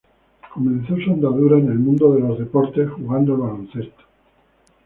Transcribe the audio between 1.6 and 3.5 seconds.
el mundo de los deportes jugando al